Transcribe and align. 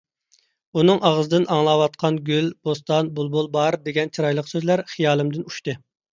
ئۇنىڭ 0.77 1.03
ئاغزىدىن 1.09 1.45
ئاڭلاۋاتقان 1.55 2.17
گۈل، 2.31 2.47
بوستان، 2.69 3.13
بۇلبۇل، 3.21 3.51
باھار 3.59 3.79
دېگەن 3.91 4.13
چىرايلىق 4.19 4.51
سۆزلەر 4.55 4.87
خىيالىمدىن 4.97 5.47
ئۇچتى. 5.53 5.79